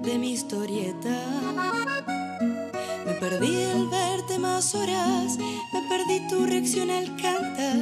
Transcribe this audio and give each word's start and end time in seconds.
De 0.10 0.18
mi 0.18 0.32
historieta. 0.32 1.16
Me 3.06 3.14
perdí 3.14 3.56
el 3.62 3.88
verte 3.90 4.40
más 4.40 4.74
horas. 4.74 5.38
Me 5.72 5.82
perdí 5.88 6.28
tu 6.28 6.48
reacción 6.48 6.90
al 6.90 7.16
cantar. 7.16 7.78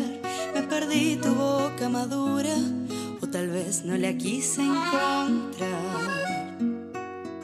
Me 0.53 0.61
perdí 0.63 1.15
tu 1.15 1.33
boca 1.33 1.87
madura. 1.87 2.55
O 3.21 3.27
tal 3.27 3.47
vez 3.47 3.85
no 3.85 3.95
la 3.97 4.11
quise 4.17 4.61
encontrar. 4.61 5.37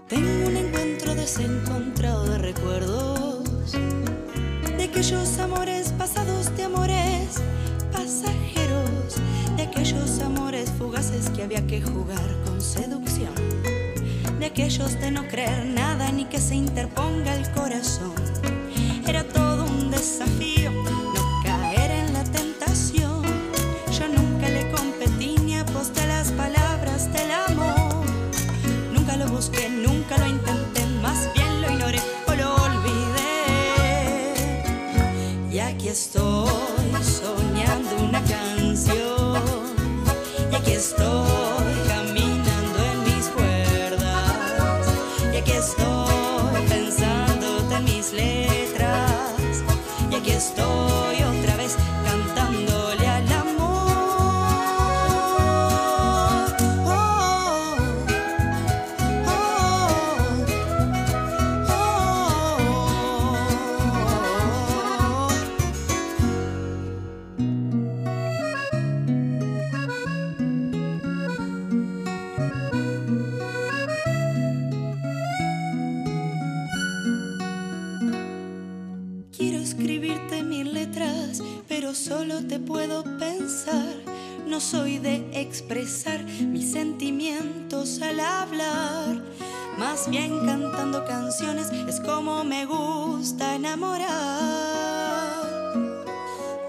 Tengo 0.10 0.48
un 0.50 0.58
encuentro 0.58 1.16
desencontrado 1.16 2.26
de 2.26 2.38
recuerdos. 2.40 3.72
De 4.78 4.84
aquellos 4.84 5.40
amores 5.40 5.94
pasados, 5.98 6.54
de 6.58 6.64
amores 6.64 7.42
pasajeros. 7.94 9.16
De 9.56 9.64
aquellos 9.64 10.20
amores 10.20 10.70
fugaces 10.78 11.30
que 11.30 11.44
había 11.44 11.66
que 11.66 11.82
jugar 11.82 12.44
con 12.46 12.60
seducción. 12.60 13.03
De 14.44 14.48
aquellos 14.48 15.00
de 15.00 15.10
no 15.10 15.26
creer 15.30 15.66
nada 15.68 16.12
ni 16.12 16.26
que 16.26 16.38
se 16.38 16.54
interponga 16.54 17.34
el 17.34 17.50
corazón. 17.52 18.14
Era 19.08 19.24
todo 19.24 19.64
un 19.64 19.90
desafío 19.90 20.70
no 20.70 21.42
caer 21.46 21.92
en 21.92 22.12
la 22.12 22.26
tentación. 22.26 23.22
Yo 23.98 24.06
nunca 24.10 24.50
le 24.50 24.70
competí 24.72 25.38
ni 25.46 25.56
aposté 25.56 26.06
las 26.08 26.34
palabras 26.34 27.10
del 27.14 27.32
amor. 27.32 28.04
Nunca 28.92 29.16
lo 29.16 29.30
busqué, 29.30 29.70
nunca 29.70 30.18
lo 30.18 30.28
intenté, 30.28 30.86
más 31.02 31.34
bien 31.34 31.62
lo 31.62 31.72
ignoré 31.72 32.02
o 32.28 32.34
lo 32.36 32.54
olvidé. 32.66 34.34
Y 35.54 35.60
aquí 35.60 35.88
estoy 35.88 36.50
soñando 37.02 37.96
una 38.10 38.22
canción. 38.26 39.42
Y 40.52 40.56
aquí 40.56 40.72
estoy 40.74 41.13
solo 82.34 82.48
te 82.48 82.60
puedo 82.60 83.04
pensar. 83.20 83.96
No 84.48 84.60
soy 84.60 84.98
de 84.98 85.26
expresar 85.34 86.24
mis 86.24 86.72
sentimientos 86.72 88.02
al 88.02 88.20
hablar. 88.20 89.22
Más 89.78 90.10
bien 90.10 90.46
cantando 90.46 91.06
canciones 91.06 91.72
es 91.88 92.00
como 92.00 92.44
me 92.44 92.66
gusta 92.66 93.56
enamorar. 93.56 94.10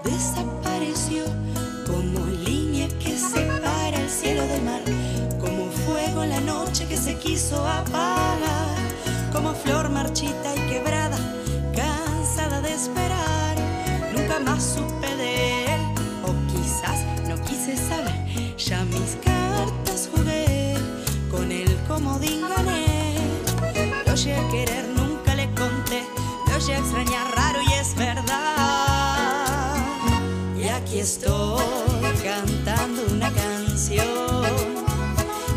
Desapareció 0.03 1.23
como 1.85 2.25
línea 2.45 2.87
que 2.99 3.17
separa 3.17 3.99
el 4.01 4.09
cielo 4.09 4.45
del 4.47 4.61
mar, 4.63 4.81
como 5.39 5.69
fuego 5.85 6.23
en 6.23 6.29
la 6.29 6.41
noche 6.41 6.87
que 6.87 6.97
se 6.97 7.15
quiso 7.15 7.65
apagar, 7.65 8.77
como 9.31 9.53
flor 9.53 9.89
marchita 9.89 10.55
y 10.55 10.59
quebrada, 10.69 11.17
cansada 11.75 12.61
de 12.61 12.73
esperar. 12.73 13.55
Nunca 14.15 14.39
más 14.39 14.63
supe 14.63 15.15
de 15.17 15.24
querer, 24.65 24.87
nunca 24.89 25.35
le 25.35 25.47
conté. 25.53 26.03
Lo 26.47 26.55
a 26.73 26.77
extrañar 26.77 27.35
raro 27.35 27.59
y 27.61 27.73
es 27.73 27.95
verdad. 27.95 29.75
Y 30.57 30.67
aquí 30.67 30.99
estoy 30.99 32.13
cantando 32.23 33.03
una 33.11 33.31
canción. 33.31 34.43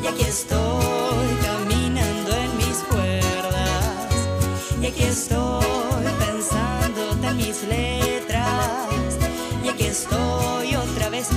Y 0.02 0.06
aquí 0.06 0.22
estoy 0.22 1.28
caminando 1.43 2.31
en 2.37 2.56
mis 2.56 2.78
cuerdas. 2.90 4.12
estoy 5.05 6.06
pensándote 6.19 7.26
en 7.26 7.37
mis 7.37 7.62
letras. 7.64 9.19
Y 9.64 9.69
aquí 9.69 9.84
estoy 9.84 10.75
otra 10.76 11.08
vez 11.11 11.28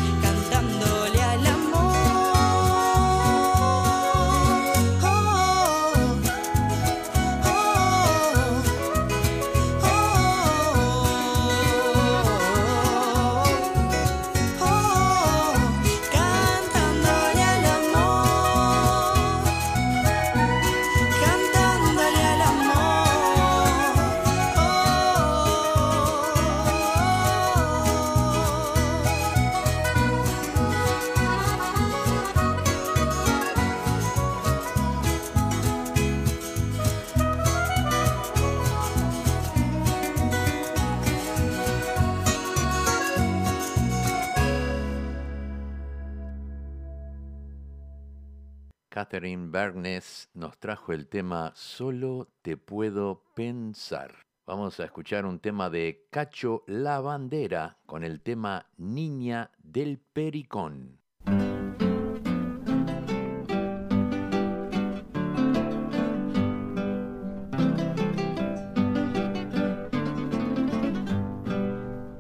Catherine 48.92 49.48
Bernes 49.50 50.30
nos 50.34 50.58
trajo 50.58 50.92
el 50.92 51.08
tema 51.08 51.54
Solo 51.56 52.28
te 52.42 52.58
puedo 52.58 53.24
pensar. 53.34 54.14
Vamos 54.46 54.82
a 54.82 54.84
escuchar 54.84 55.26
un 55.26 55.40
tema 55.40 55.70
de 55.70 56.08
Cacho 56.10 56.66
La 56.68 57.00
Bandera 57.00 57.78
con 57.86 58.04
el 58.04 58.20
tema 58.20 58.68
Niña 58.76 59.50
del 59.64 59.98
Pericón. 59.98 61.00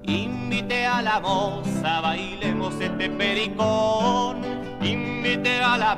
Invite 0.03 0.85
a 0.85 1.01
la 1.01 1.19
moza, 1.19 1.99
bailemos 1.99 2.79
este 2.79 3.09
pericón. 3.09 4.41
Invite 4.81 5.59
a 5.61 5.77
la 5.77 5.95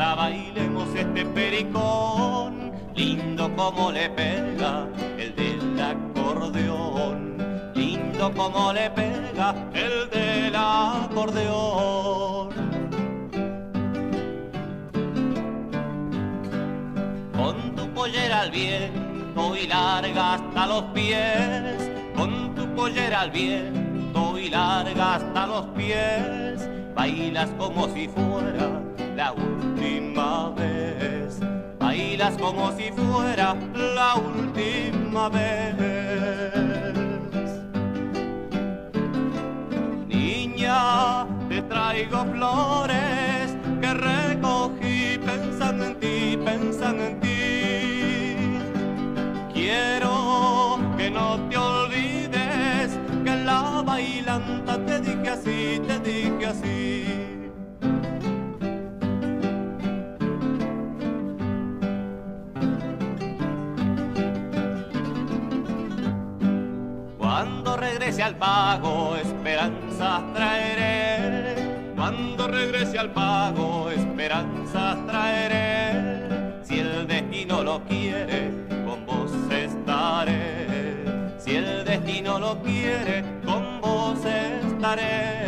bailemos 0.00 0.88
este 0.94 1.24
pericón. 1.26 2.72
Lindo 2.94 3.54
como 3.54 3.92
le 3.92 4.08
pega 4.10 4.88
el 5.18 5.34
del 5.36 5.80
acordeón. 5.80 7.36
Lindo 7.74 8.32
como 8.32 8.72
le 8.72 8.90
pega 8.90 9.54
el 9.74 10.10
del 10.10 10.56
acordeón. 10.56 12.50
Con 17.36 17.74
tu 17.76 17.88
pollera 17.94 18.40
al 18.40 18.50
viento 18.50 19.56
y 19.56 19.66
larga 19.66 20.34
hasta 20.34 20.66
los 20.66 20.82
pies, 20.94 21.90
con 22.16 22.54
tu 22.54 22.66
pollera 22.74 23.20
al 23.20 23.30
viento 23.30 24.38
y 24.38 24.48
larga 24.48 25.16
hasta 25.16 25.46
los 25.46 25.66
pies, 25.68 26.68
bailas 26.94 27.50
como 27.58 27.88
si 27.88 28.08
fuera 28.08 28.89
la 29.20 29.32
última 29.32 30.50
vez, 30.56 31.40
bailas 31.78 32.38
como 32.38 32.72
si 32.72 32.90
fuera 32.90 33.54
la 33.96 34.14
última 34.14 35.28
vez. 35.28 35.74
Niña, 40.08 41.26
te 41.50 41.60
traigo 41.60 42.24
flores 42.32 43.46
que 43.82 43.92
recogí 43.92 45.18
pensando 45.18 45.84
en 45.84 45.94
ti, 46.00 46.38
pensando 46.42 47.04
en 47.04 47.20
ti. 47.20 47.38
Quiero 49.52 50.78
que 50.96 51.10
no 51.10 51.38
te 51.50 51.58
olvides 51.58 52.98
que 53.24 53.30
en 53.36 53.44
la 53.44 53.82
bailanta 53.84 54.82
te 54.86 54.98
dije 55.00 55.28
así, 55.28 55.82
te 55.86 55.98
dije 55.98 56.46
así. 56.46 57.19
Regrese 67.80 68.22
al 68.22 68.36
pago, 68.36 69.16
esperanzas 69.16 70.22
traeré. 70.34 71.56
Cuando 71.96 72.46
regrese 72.46 72.98
al 72.98 73.10
pago, 73.10 73.90
esperanzas 73.90 74.98
traeré. 75.06 76.62
Si 76.62 76.78
el 76.78 77.06
destino 77.06 77.62
lo 77.62 77.82
quiere, 77.84 78.50
con 78.84 79.06
vos 79.06 79.32
estaré. 79.50 81.04
Si 81.38 81.56
el 81.56 81.84
destino 81.84 82.38
lo 82.38 82.62
quiere, 82.62 83.24
con 83.44 83.80
vos 83.80 84.18
estaré. 84.24 85.40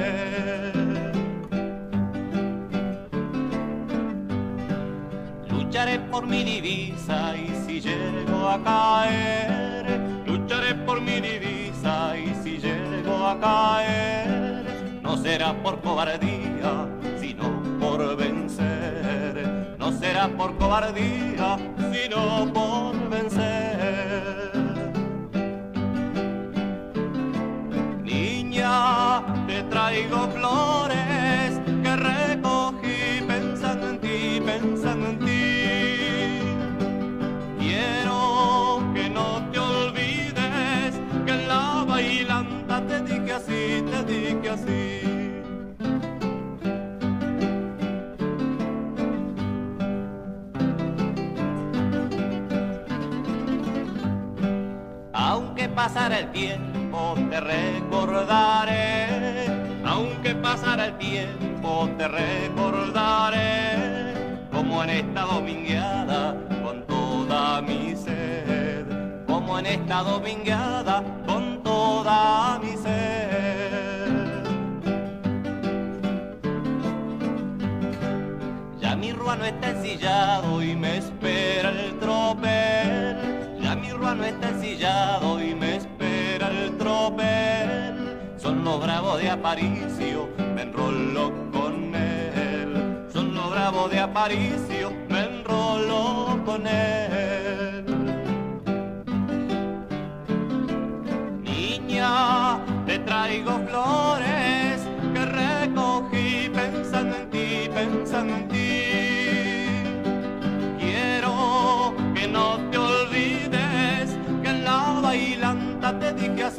Lucharé 5.50 5.98
por 6.10 6.26
mi 6.26 6.42
divisa 6.44 7.36
y 7.36 7.54
si 7.66 7.80
llego 7.80 8.48
a 8.48 8.62
caer, 8.62 10.00
lucharé 10.26 10.74
por 10.74 11.00
mi 11.00 11.20
divisa 11.20 11.51
caer, 13.40 15.00
no 15.02 15.16
será 15.16 15.54
por 15.62 15.80
cobardía, 15.80 16.88
sino 17.18 17.62
por 17.80 18.16
vencer. 18.16 19.76
No 19.78 19.92
será 19.92 20.28
por 20.28 20.56
cobardía, 20.56 21.56
sino 21.92 22.52
por 22.52 23.08
vencer. 23.08 24.52
Niña, 28.02 29.24
te 29.46 29.62
traigo 29.64 30.28
flores 30.28 31.21
pasara 55.82 56.20
el 56.20 56.30
tiempo 56.30 57.16
te 57.28 57.40
recordaré, 57.40 59.08
aunque 59.84 60.32
pasara 60.36 60.86
el 60.86 60.96
tiempo 60.96 61.90
te 61.98 62.06
recordaré, 62.06 64.14
como 64.52 64.84
en 64.84 64.90
esta 64.90 65.22
domingueada 65.22 66.36
con 66.62 66.86
toda 66.86 67.60
mi 67.62 67.96
sed, 67.96 68.86
como 69.26 69.58
en 69.58 69.66
esta 69.66 70.04
domingueada 70.04 71.02
con 71.26 71.60
toda 71.64 72.60
mi 72.60 72.76
sed. 72.76 74.44
Ya 78.80 78.94
mi 78.94 79.12
ruano 79.12 79.44
está 79.44 79.70
ensillado 79.70 80.62
y 80.62 80.76
me 80.76 80.98
espera 80.98 81.70
el 81.70 81.98
tropel. 81.98 83.32
Ya 83.62 83.76
mi 83.76 83.90
ruano 83.90 84.24
está 84.24 84.48
ensillado 84.48 85.40
y 85.40 85.54
me 85.54 85.61
Son 88.38 88.62
los 88.62 88.80
bravos 88.80 89.20
de 89.20 89.28
Aparicio, 89.28 90.28
me 90.54 90.62
enrolo 90.62 91.32
con 91.50 91.92
él. 91.96 93.08
Son 93.12 93.34
los 93.34 93.50
bravos 93.50 93.90
de 93.90 93.98
Aparicio, 93.98 94.92
me 95.08 95.24
enrolo 95.24 96.40
con 96.44 96.64
él. 96.64 97.84
Niña, 101.42 102.60
te 102.86 103.00
traigo 103.00 103.58
flores 103.66 104.31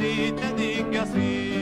te 0.03 0.09
dije 0.09 0.33
así, 0.33 0.33
te 0.33 0.53
dije 0.53 0.99
así. 0.99 1.53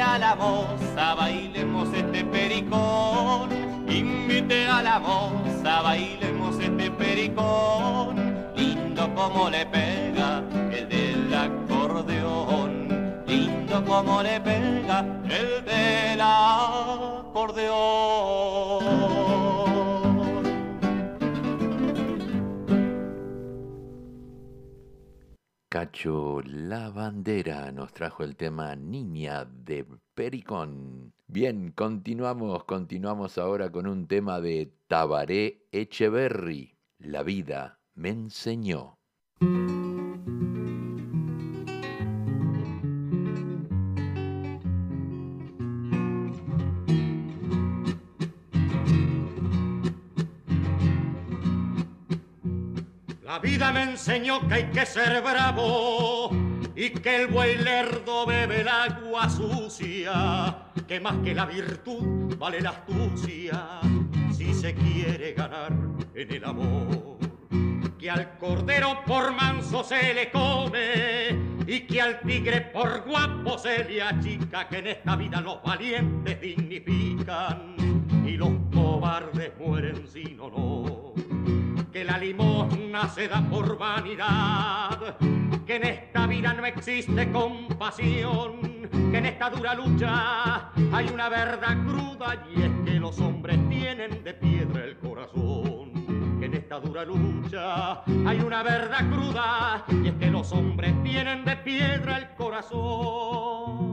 a 0.00 0.18
la 0.18 0.34
moza, 0.34 1.14
bailemos 1.14 1.88
este 1.94 2.24
pericón. 2.24 3.50
Invite 3.88 4.66
a 4.66 4.82
la 4.82 4.98
moza, 4.98 5.82
bailemos 5.82 6.58
este 6.58 6.90
pericón. 6.90 8.16
Lindo 8.56 9.14
como 9.14 9.50
le 9.50 9.66
pega 9.66 10.42
el 10.72 10.88
del 10.88 11.34
acordeón. 11.34 12.88
Lindo 13.26 13.84
como 13.84 14.22
le 14.22 14.40
pega 14.40 14.65
Cacho 25.68 26.40
La 26.42 26.90
Bandera 26.90 27.70
nos 27.70 27.92
trajo 27.92 28.24
el 28.24 28.34
tema 28.34 28.74
Niña 28.74 29.44
de 29.44 29.86
Pericón. 30.14 31.12
Bien, 31.26 31.70
continuamos, 31.72 32.64
continuamos 32.64 33.36
ahora 33.36 33.70
con 33.70 33.86
un 33.86 34.06
tema 34.06 34.40
de 34.40 34.72
Tabaré 34.88 35.66
Echeverry. 35.72 36.76
La 36.98 37.22
vida 37.22 37.78
me 37.94 38.08
enseñó. 38.08 38.98
Vida 53.56 53.72
me 53.72 53.84
enseñó 53.84 54.46
que 54.46 54.54
hay 54.54 54.64
que 54.64 54.84
ser 54.84 55.22
bravo 55.22 56.28
y 56.74 56.90
que 56.90 57.22
el 57.22 57.28
buey 57.28 57.56
lerdo 57.56 58.26
bebe 58.26 58.60
el 58.60 58.68
agua 58.68 59.30
sucia, 59.30 60.58
que 60.86 61.00
más 61.00 61.14
que 61.24 61.34
la 61.34 61.46
virtud 61.46 62.36
vale 62.36 62.60
la 62.60 62.68
astucia 62.70 63.80
si 64.30 64.52
se 64.52 64.74
quiere 64.74 65.32
ganar 65.32 65.72
en 66.14 66.32
el 66.34 66.44
amor. 66.44 67.16
Que 67.98 68.10
al 68.10 68.36
cordero 68.36 69.02
por 69.06 69.32
manso 69.32 69.82
se 69.82 70.12
le 70.12 70.30
come 70.30 71.30
y 71.66 71.80
que 71.86 72.02
al 72.02 72.20
tigre 72.20 72.60
por 72.60 73.04
guapo 73.06 73.56
se 73.56 73.84
le 73.84 74.02
achica, 74.02 74.68
que 74.68 74.78
en 74.80 74.86
esta 74.88 75.16
vida 75.16 75.40
los 75.40 75.62
valientes 75.62 76.38
dignifican 76.42 77.74
y 78.26 78.32
los 78.32 78.50
cobardes 78.70 79.52
mueren 79.58 80.06
sin 80.06 80.38
honor 80.40 81.25
que 81.96 82.04
la 82.04 82.18
limosna 82.18 83.08
se 83.08 83.26
da 83.26 83.40
por 83.40 83.78
vanidad, 83.78 85.16
que 85.66 85.76
en 85.76 85.84
esta 85.84 86.26
vida 86.26 86.52
no 86.52 86.66
existe 86.66 87.32
compasión, 87.32 88.60
que 89.10 89.16
en 89.16 89.24
esta 89.24 89.48
dura 89.48 89.74
lucha 89.74 90.72
hay 90.92 91.08
una 91.08 91.30
verdad 91.30 91.78
cruda 91.86 92.44
y 92.54 92.60
es 92.64 92.70
que 92.84 93.00
los 93.00 93.18
hombres 93.18 93.58
tienen 93.70 94.22
de 94.22 94.34
piedra 94.34 94.84
el 94.84 94.98
corazón. 94.98 96.36
Que 96.38 96.44
en 96.44 96.54
esta 96.56 96.80
dura 96.80 97.02
lucha 97.02 98.02
hay 98.04 98.40
una 98.40 98.62
verdad 98.62 99.08
cruda 99.10 99.84
y 99.88 100.08
es 100.08 100.14
que 100.16 100.26
los 100.26 100.52
hombres 100.52 100.92
tienen 101.02 101.46
de 101.46 101.56
piedra 101.56 102.18
el 102.18 102.28
corazón. 102.34 103.85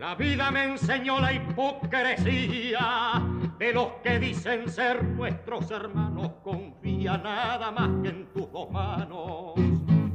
La 0.00 0.14
vida 0.14 0.50
me 0.50 0.64
enseñó 0.64 1.20
la 1.20 1.30
hipocresía 1.30 3.22
de 3.58 3.70
los 3.74 3.88
que 4.02 4.18
dicen 4.18 4.66
ser 4.70 5.04
nuestros 5.04 5.70
hermanos. 5.70 6.36
Confía 6.42 7.18
nada 7.18 7.70
más 7.70 7.90
que 8.02 8.08
en 8.08 8.32
tus 8.32 8.50
dos 8.50 8.70
manos, 8.70 9.52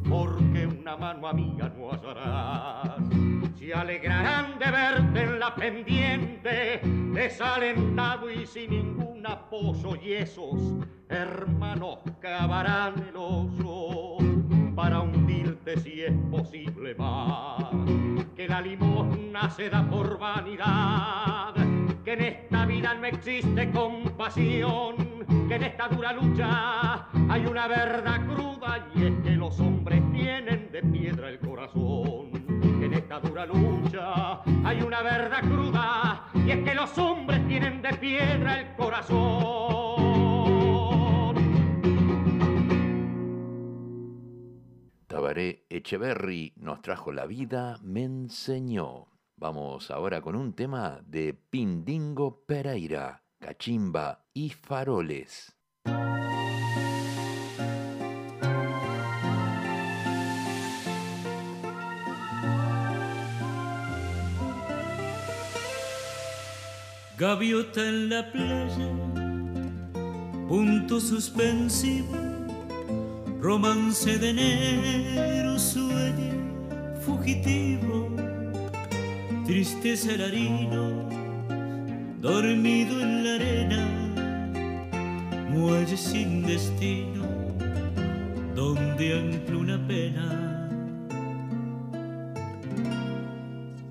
porque 0.09 0.65
una 0.65 0.97
mano 0.97 1.27
amiga 1.27 1.71
no 1.77 1.91
hallarás. 1.91 2.97
Se 3.59 3.75
alegrarán 3.75 4.57
de 4.57 4.71
verte 4.71 5.21
en 5.21 5.39
la 5.39 5.53
pendiente, 5.53 6.81
desalentado 7.13 8.31
y 8.31 8.47
sin 8.47 8.71
ningún 8.71 9.23
apoyo, 9.27 9.95
y 10.01 10.13
esos 10.13 10.73
hermanos 11.09 11.99
cavarán 12.19 13.05
el 13.07 13.15
oso 13.15 14.17
para 14.75 15.01
hundirte 15.01 15.79
si 15.79 16.01
es 16.01 16.13
posible 16.31 16.95
más. 16.95 18.04
Que 18.35 18.49
la 18.49 18.59
limosna 18.59 19.49
se 19.49 19.69
da 19.69 19.81
por 19.89 20.19
vanidad, 20.19 21.53
que 22.03 22.13
en 22.13 22.21
esta 22.21 22.65
vida 22.65 22.93
no 22.93 23.05
existe 23.05 23.71
compasión, 23.71 25.25
que 25.47 25.55
en 25.55 25.63
esta 25.63 25.87
dura 25.87 26.11
lucha 26.11 27.07
hay 27.29 27.45
una 27.45 27.67
verdad 27.67 28.25
cruda 28.27 28.87
y 28.93 29.05
es 29.05 29.13
que 29.23 29.31
los 29.31 29.57
hombres 29.61 30.01
tienen 30.11 30.69
de 30.69 30.81
piedra 30.81 31.29
el 31.29 31.39
corazón. 31.39 32.31
Que 32.79 32.85
en 32.85 32.93
esta 32.95 33.19
dura 33.21 33.45
lucha 33.45 34.41
hay 34.65 34.81
una 34.81 35.01
verdad 35.01 35.39
cruda 35.39 36.25
y 36.45 36.51
es 36.51 36.57
que 36.57 36.75
los 36.75 36.97
hombres 36.97 37.47
tienen 37.47 37.81
de 37.81 37.93
piedra 37.93 38.59
el 38.59 38.75
corazón. 38.75 39.84
Tabaré 45.15 45.65
Echeverry 45.69 46.51
nos 46.57 46.81
trajo 46.81 47.13
la 47.13 47.25
vida, 47.25 47.79
me 47.81 48.03
enseñó. 48.03 49.07
Vamos 49.37 49.89
ahora 49.89 50.19
con 50.19 50.35
un 50.35 50.51
tema 50.51 50.99
de 51.07 51.33
Pindingo 51.33 52.43
Pereira, 52.45 53.23
Cachimba 53.39 54.25
y 54.33 54.49
Faroles. 54.49 55.55
Gaviota 67.17 67.87
en 67.87 68.09
la 68.09 68.29
playa, 68.33 68.91
punto 70.49 70.99
suspensivo, 70.99 72.24
romance 73.45 74.17
de 74.17 74.29
enero, 74.31 75.59
sueño 75.59 76.33
fugitivo, 77.05 78.09
tristeza 79.45 80.13
el 80.13 80.21
harino, 80.23 81.07
dormido 82.21 82.99
en 83.01 83.23
la 83.23 83.35
arena, 83.35 83.83
muelle 85.51 85.95
sin 85.95 86.41
destino, 86.41 87.23
donde 88.55 89.19
ancla 89.19 89.57
una 89.57 89.87
pena. 89.87 90.25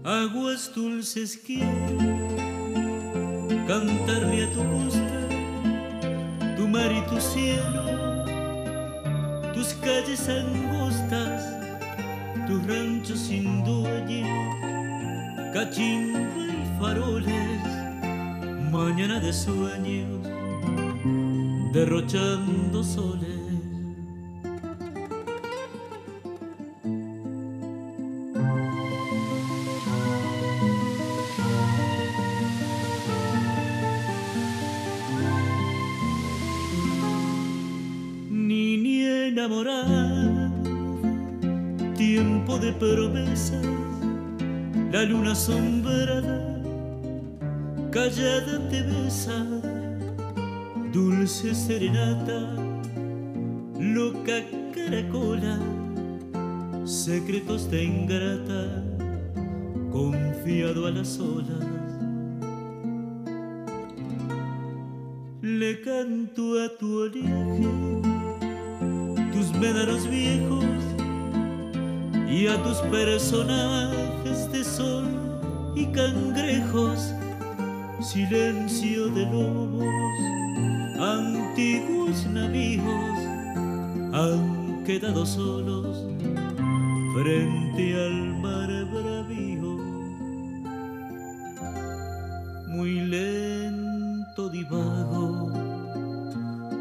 Aguas 0.03 0.73
dulces 0.75 1.41
quiero 1.47 1.99
cantarle 3.69 4.47
a 4.47 4.51
tu 4.51 4.63
costa, 4.75 6.57
tu 6.57 6.67
mar 6.67 6.91
y 6.91 7.03
tu 7.09 7.21
cielo, 7.21 7.84
tus 9.65 9.75
calles 9.77 10.29
angostas, 10.29 11.43
tus 12.47 12.67
ranchos 12.67 13.19
sin 13.19 13.65
dueño, 13.65 14.27
cachimba 15.55 16.21
y 16.37 16.79
faroles, 16.79 17.61
mañana 18.71 19.21
de 19.21 19.33
sueños, 19.33 20.21
derrochando 21.73 22.85
soles. 22.85 23.44
Asombrada, 45.35 46.63
callada 47.91 48.69
te 48.71 48.83
besa, 48.83 49.37
dulce 50.93 51.53
serenata, 51.57 52.39
loca 53.81 54.39
caracola, 54.73 55.59
secretos 56.85 57.69
de 57.69 57.83
ingrata, 57.83 58.63
confiado 59.91 60.87
a 60.87 60.93
las 60.93 61.19
olas. 61.19 61.67
Le 65.43 65.81
canto 65.81 66.63
a 66.63 66.69
tu 66.79 66.87
oleaje 67.07 67.73
tus 69.33 69.53
médanos 69.59 70.09
viejos 70.09 70.65
y 72.31 72.47
a 72.47 72.63
tus 72.63 72.79
personajes 72.83 74.04
silencio 78.15 79.09
de 79.09 79.27
lobos, 79.27 79.85
antiguos 81.01 82.25
navíos 82.27 83.19
han 84.13 84.85
quedado 84.85 85.27
solos 85.27 86.07
frente 87.13 87.85
al 88.07 88.41
mar 88.41 88.71
bravío. 88.93 89.79
Muy 92.69 93.01
lento 93.01 94.49
divago, 94.49 95.51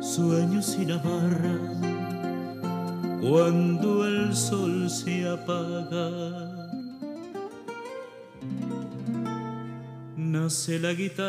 sueños 0.02 0.66
sin 0.68 0.92
amarras, 0.92 1.80
cuando 3.24 4.06
el 4.06 4.36
sol 4.36 4.88
se 4.88 5.28
apaga 5.28 6.02
nace 10.53 10.77
la 10.77 10.93
guitarra. 10.93 11.24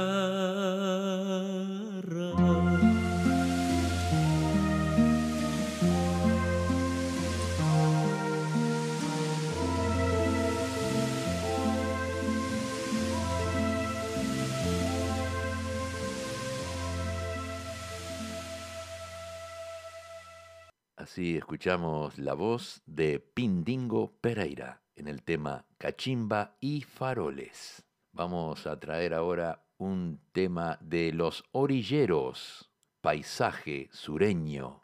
Así 20.97 21.37
escuchamos 21.39 22.19
la 22.19 22.35
voz 22.35 22.83
de 22.85 23.21
Pindingo 23.21 24.19
Pereira 24.21 24.83
en 24.95 25.09
el 25.09 25.23
tema 25.23 25.65
Cachimba 25.79 26.59
y 26.61 26.83
Faroles. 26.83 27.87
Vamos 28.17 28.69
a 28.69 28.79
traer 28.79 29.13
ahora 29.13 29.67
un 29.77 30.21
tema 30.31 30.79
de 30.81 31.13
los 31.13 31.43
orilleros, 31.51 32.71
paisaje 33.01 33.89
sureño. 33.91 34.84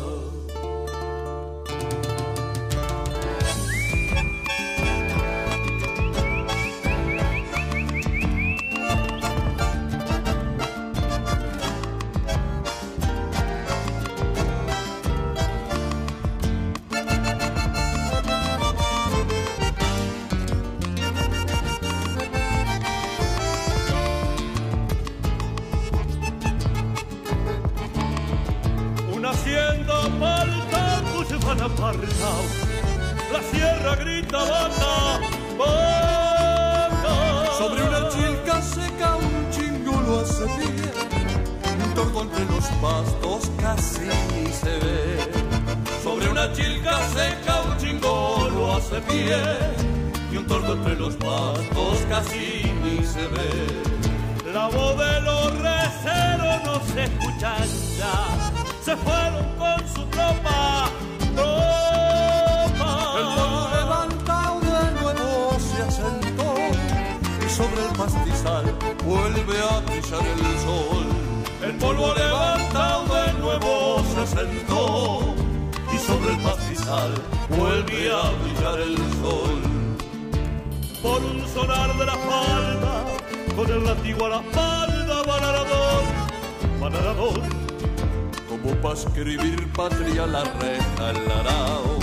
escribir 89.05 89.71
patria 89.73 90.25
la 90.25 90.43
reja 90.43 91.11
el 91.11 91.31
arao. 91.31 91.99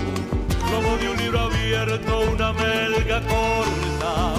Como 0.70 0.96
de 0.96 1.08
un 1.08 1.16
libro 1.16 1.40
abierto 1.40 2.20
una 2.32 2.52
melga 2.52 3.20
corta, 3.20 4.34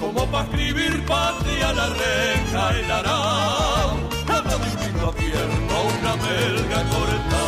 como 0.00 0.26
para 0.30 0.44
escribir 0.44 1.04
patria 1.06 1.72
la 1.72 1.88
reja 1.88 2.78
el 2.78 2.90
arao. 2.90 4.08
Como 4.26 4.42
de 4.42 4.56
un 4.56 4.80
libro 4.86 5.08
abierto 5.08 5.74
una 5.98 6.16
melga 6.16 6.80
corta. 6.90 7.40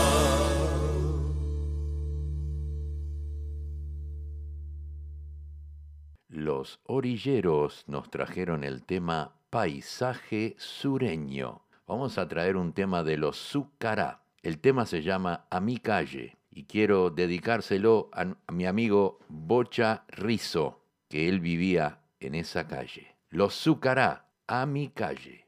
Los 6.28 6.80
orilleros 6.84 7.84
nos 7.86 8.10
trajeron 8.10 8.64
el 8.64 8.84
tema 8.84 9.34
Paisaje 9.50 10.54
sureño. 10.58 11.62
Vamos 11.86 12.16
a 12.16 12.26
traer 12.26 12.56
un 12.56 12.72
tema 12.72 13.02
de 13.02 13.18
los 13.18 13.36
Zucará. 13.36 14.21
El 14.42 14.58
tema 14.58 14.86
se 14.86 15.02
llama 15.02 15.46
A 15.50 15.60
mi 15.60 15.78
calle 15.78 16.36
y 16.50 16.64
quiero 16.64 17.10
dedicárselo 17.10 18.10
a, 18.12 18.26
mi 18.52 18.66
amigo 18.66 19.20
Bocha 19.28 20.04
Rizo, 20.08 20.84
que 21.08 21.28
él 21.28 21.38
vivía 21.38 22.00
en 22.18 22.34
esa 22.34 22.66
calle. 22.66 23.14
Los 23.30 23.54
Zucará 23.54 24.32
a 24.48 24.66
mi 24.66 24.88
calle. 24.88 25.46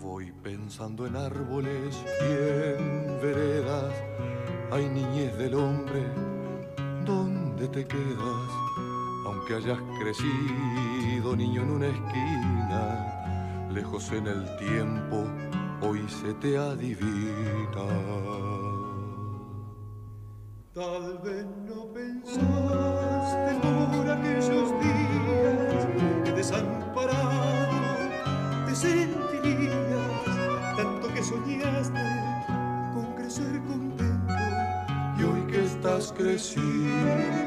Voy 0.00 0.32
pensando 0.42 1.06
en 1.06 1.14
árboles 1.14 2.04
y 2.28 2.71
quedas? 7.86 8.50
Aunque 9.26 9.54
hayas 9.54 9.78
crecido 9.98 11.36
niño 11.36 11.62
en 11.62 11.70
una 11.70 11.86
esquina, 11.86 13.68
lejos 13.72 14.10
en 14.12 14.26
el 14.26 14.56
tiempo, 14.56 15.26
hoy 15.80 16.06
se 16.08 16.34
te 16.34 16.58
adivina. 16.58 17.86
Tal 20.74 21.18
vez 21.22 21.46
no 21.68 21.92
pensaste 21.92 23.60
por 23.62 24.10
aquellos 24.10 24.70
días 24.80 25.86
que 26.24 26.32
desamparado 26.32 27.82
te 28.66 28.74
sentirías, 28.74 30.24
tanto 30.76 31.12
que 31.12 31.22
soñaste 31.22 32.00
con 32.94 33.14
crecer 33.16 33.60
contento 33.64 34.32
y 35.18 35.22
hoy 35.24 35.42
que 35.46 35.64
estás 35.64 36.12
crecido, 36.12 37.41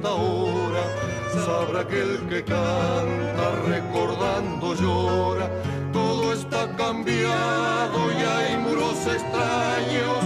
esta 0.00 1.44
sabrá 1.44 1.86
que 1.86 2.00
el 2.00 2.28
que 2.28 2.42
canta 2.42 3.46
recordando 3.66 4.74
llora. 4.74 5.50
Todo 5.92 6.32
está 6.32 6.74
cambiado 6.76 7.98
y 8.12 8.22
hay 8.22 8.56
muros 8.58 8.98
extraños 9.06 10.22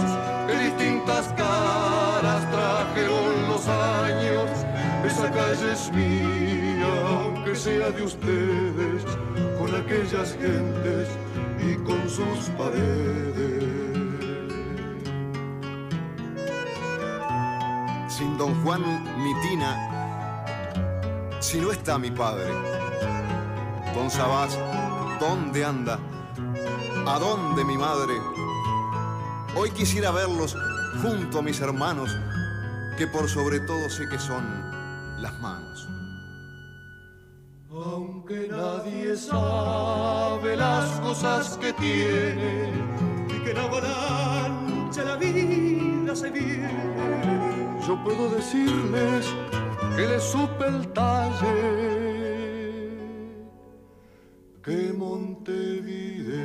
que 0.47 0.57
distintas 0.65 1.27
caras 1.33 2.41
trajeron 2.51 3.47
los 3.49 3.67
años. 3.67 4.49
Esa 5.05 5.29
calle 5.31 5.73
es 5.73 5.91
mía, 5.91 6.87
aunque 7.07 7.55
sea 7.55 7.89
de 7.91 8.03
ustedes, 8.03 9.03
con 9.59 9.75
aquellas 9.75 10.35
gentes 10.39 11.07
y 11.59 11.75
con 11.83 12.09
sus 12.09 12.49
paredes. 12.57 13.94
Sin 18.25 18.39
don 18.39 18.55
Juan 18.63 18.81
Mitina, 19.23 19.71
si 21.39 21.61
no 21.61 21.71
está 21.71 21.99
mi 21.99 22.09
padre. 22.09 22.51
Don 23.93 24.09
Sabás, 24.09 24.57
¿dónde 25.19 25.63
anda? 25.63 25.99
¿A 27.05 27.19
dónde 27.19 27.63
mi 27.63 27.77
madre? 27.77 28.15
Hoy 29.55 29.69
quisiera 29.69 30.09
verlos 30.09 30.57
junto 31.03 31.37
a 31.37 31.41
mis 31.43 31.61
hermanos, 31.61 32.17
que 32.97 33.05
por 33.05 33.29
sobre 33.29 33.59
todo 33.59 33.91
sé 33.91 34.09
que 34.09 34.17
son 34.17 34.43
las 35.21 35.39
manos. 35.39 35.87
Aunque 37.69 38.47
nadie 38.49 39.15
sabe 39.17 40.57
las 40.57 40.99
cosas 41.01 41.59
que 41.59 41.73
tiene 41.73 42.73
y 43.29 43.43
que 43.43 43.51
en 43.51 43.57
avalancha 43.59 45.03
la 45.03 45.15
vida 45.15 46.15
se 46.15 46.31
viene, 46.31 47.44
yo 47.87 47.95
puedo 48.03 48.29
decirles 48.29 49.27
que 49.95 50.07
le 50.07 50.19
supe 50.19 50.65
el 50.65 50.87
talle 50.93 51.85
que 54.63 54.91
Montevideo 54.93 56.41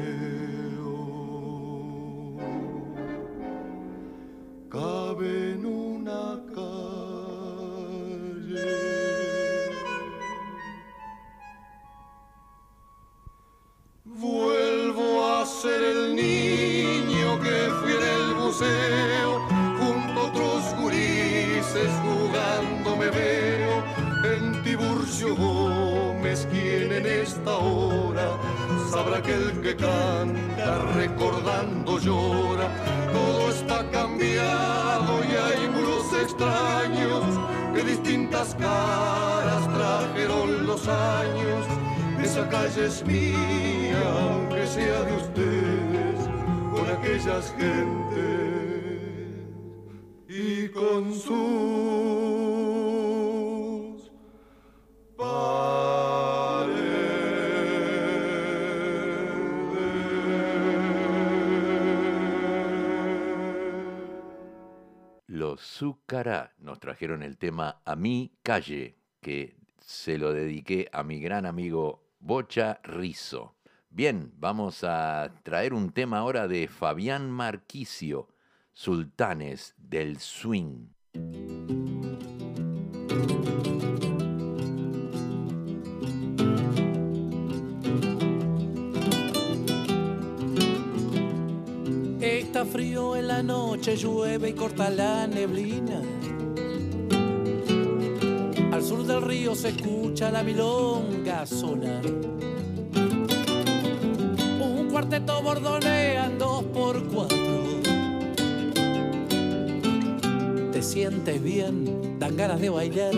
cabe 4.68 5.52
en 5.52 5.64
una 5.64 6.38
calle. 6.54 7.00
Vuelvo 14.04 15.26
a 15.26 15.46
ser 15.46 15.82
el 15.82 16.14
niño 16.14 17.40
que 17.40 17.70
fui 17.80 17.92
en 17.92 18.02
el 18.02 18.34
buceo, 18.34 19.09
veo, 23.10 23.82
en 24.24 24.62
Tiburcio 24.62 25.34
Gómez, 25.36 26.46
quien 26.50 26.92
en 26.92 27.06
esta 27.06 27.56
hora 27.56 28.28
sabrá 28.90 29.22
que 29.22 29.34
el 29.34 29.60
que 29.60 29.76
canta 29.76 30.78
recordando 30.94 31.98
llora, 31.98 32.68
todo 33.12 33.50
está 33.50 33.88
cambiado 33.90 35.24
y 35.24 35.36
hay 35.36 35.68
muros 35.68 36.06
extraños 36.22 37.24
que 37.74 37.84
distintas 37.84 38.54
caras 38.56 39.68
trajeron 39.74 40.66
los 40.66 40.86
años. 40.88 41.66
Esa 42.22 42.48
calle 42.48 42.86
es 42.86 43.04
mía, 43.06 44.02
aunque 44.30 44.66
sea 44.66 45.02
de 45.02 45.16
ustedes, 45.16 46.28
con 46.74 46.86
aquellas 46.90 47.54
gentes 47.58 48.69
Nos 66.58 66.78
trajeron 66.78 67.22
el 67.22 67.38
tema 67.38 67.80
A 67.86 67.96
mi 67.96 68.32
calle, 68.42 68.98
que 69.22 69.56
se 69.80 70.18
lo 70.18 70.34
dediqué 70.34 70.90
a 70.92 71.02
mi 71.02 71.20
gran 71.20 71.46
amigo 71.46 72.04
Bocha 72.18 72.80
Rizo. 72.82 73.56
Bien, 73.88 74.30
vamos 74.36 74.84
a 74.84 75.32
traer 75.42 75.72
un 75.72 75.92
tema 75.92 76.18
ahora 76.18 76.48
de 76.48 76.68
Fabián 76.68 77.30
Marquicio, 77.30 78.28
Sultanes 78.74 79.74
del 79.78 80.18
Swing. 80.18 80.88
Está 92.60 92.72
frío 92.72 93.16
en 93.16 93.26
la 93.26 93.42
noche, 93.42 93.96
llueve 93.96 94.50
y 94.50 94.52
corta 94.52 94.90
la 94.90 95.26
neblina. 95.26 96.02
Al 98.70 98.82
sur 98.82 99.02
del 99.06 99.22
río 99.22 99.54
se 99.54 99.70
escucha 99.70 100.30
la 100.30 100.42
milonga 100.42 101.46
sonar. 101.46 102.04
Un 104.60 104.88
cuarteto 104.90 105.40
bordonea 105.40 106.26
en 106.26 106.38
dos 106.38 106.62
por 106.64 107.02
cuatro. 107.04 107.38
Te 110.70 110.82
sientes 110.82 111.42
bien, 111.42 112.18
dan 112.18 112.36
ganas 112.36 112.60
de 112.60 112.68
bailar. 112.68 113.14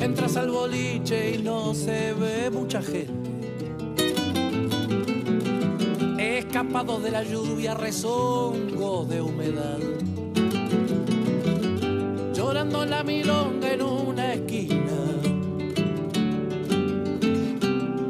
Entras 0.00 0.36
al 0.36 0.50
boliche 0.52 1.34
y 1.34 1.38
no 1.42 1.74
se 1.74 2.12
ve 2.12 2.48
mucha 2.48 2.80
gente. 2.80 3.31
Escapados 6.52 7.02
de 7.02 7.10
la 7.10 7.22
lluvia, 7.22 7.72
rezongos 7.72 9.08
de 9.08 9.22
humedad. 9.22 9.78
Llorando 12.34 12.84
la 12.84 13.02
milonga 13.02 13.72
en 13.72 13.80
una 13.80 14.34
esquina. 14.34 14.98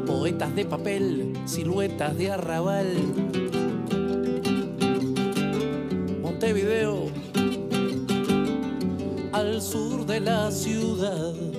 Poetas 0.05 0.53
de 0.55 0.65
papel, 0.65 1.33
siluetas 1.45 2.17
de 2.17 2.31
arrabal. 2.31 2.93
Montevideo, 6.21 7.05
al 9.31 9.61
sur 9.61 10.05
de 10.05 10.19
la 10.19 10.51
ciudad. 10.51 11.52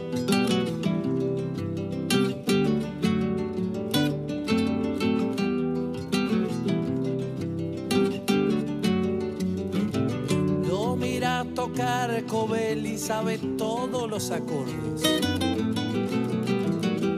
Sabe 13.05 13.37
todos 13.59 14.09
los 14.09 14.31
acordes. 14.31 15.03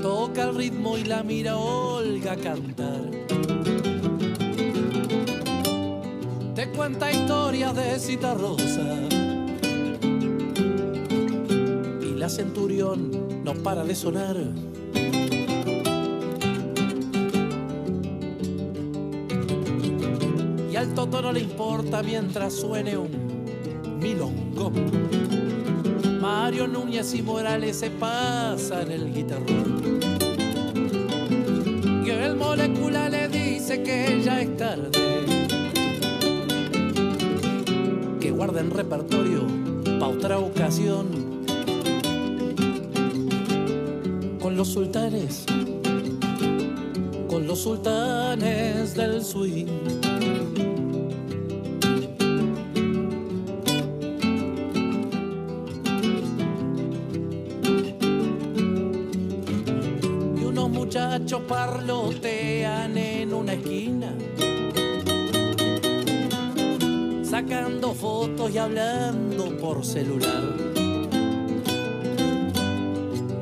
Toca 0.03 0.43
el 0.43 0.57
ritmo 0.57 0.99
y 0.99 1.05
la 1.05 1.23
mira 1.23 1.57
Olga 1.57 2.35
cantar. 2.35 3.03
Te 6.57 6.69
cuenta 6.71 7.13
historias 7.13 7.77
de 7.77 8.01
Cita 8.01 8.35
Rosa. 8.35 8.99
Y 12.03 12.15
la 12.17 12.29
centurión 12.31 13.45
no 13.45 13.55
para 13.55 13.85
de 13.85 13.95
sonar. 13.95 14.37
Y 20.69 20.75
al 20.75 20.95
toto 20.95 21.23
no 21.23 21.31
le 21.31 21.39
importa 21.39 22.03
mientras 22.03 22.55
suene 22.55 22.97
un 22.97 24.01
milongo. 24.01 24.73
Mario 26.27 26.67
Núñez 26.67 27.15
y 27.15 27.23
Morales 27.23 27.77
se 27.77 27.89
pasan 27.89 28.91
el 28.91 29.15
guitarrón. 29.15 30.01
Y 32.05 32.11
el 32.11 32.35
molécula 32.35 33.09
le 33.09 33.29
dice 33.29 33.81
que 33.85 34.21
ya 34.25 34.41
es 34.41 34.57
tarde. 34.57 34.91
Que 38.19 38.33
guarden 38.33 38.73
repertorio 38.73 39.47
pa' 40.01 40.09
otra 40.09 40.41
ocasión. 40.41 41.07
Con 44.41 44.57
los 44.57 44.67
sultanes, 44.67 45.45
con 47.29 47.47
los 47.47 47.61
sultanes 47.61 48.97
del 48.97 49.25
swing. 49.25 50.76
Muchachos 61.27 61.49
parlotean 61.49 62.97
en 62.97 63.35
una 63.35 63.55
esquina, 63.55 64.15
sacando 67.25 67.93
fotos 67.95 68.55
y 68.55 68.59
hablando 68.59 69.57
por 69.59 69.85
celular. 69.85 70.45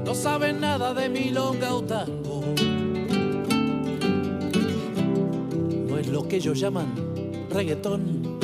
No 0.02 0.14
saben 0.14 0.60
nada 0.60 0.94
de 0.94 1.10
milonga 1.10 1.74
o 1.74 1.82
tango, 1.82 2.42
no 5.86 5.98
es 5.98 6.08
lo 6.08 6.26
que 6.26 6.36
ellos 6.36 6.58
llaman 6.58 6.86
reggaetón. 7.50 8.38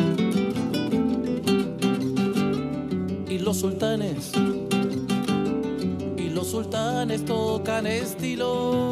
Y 3.27 3.39
los 3.39 3.57
sultanes 3.57 4.33
y 6.19 6.29
los 6.29 6.47
sultanes 6.49 7.25
tocan. 7.25 7.87
Estilo. 7.87 8.91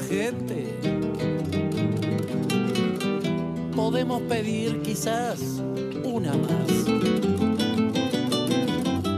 Gente, 0.00 0.78
podemos 3.74 4.22
pedir 4.22 4.82
quizás 4.82 5.40
una 6.04 6.32
más. 6.32 6.84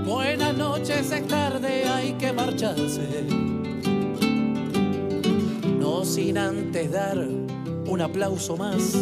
Buenas 0.06 0.56
noches, 0.56 1.10
es 1.10 1.26
tarde, 1.26 1.84
hay 1.84 2.12
que 2.12 2.32
marcharse. 2.32 3.26
No 5.78 6.04
sin 6.04 6.38
antes 6.38 6.92
dar 6.92 7.18
un 7.18 8.00
aplauso 8.00 8.56
más 8.56 8.96